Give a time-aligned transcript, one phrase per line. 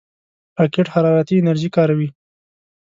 [0.59, 2.09] راکټ حرارتي انرژي کاروي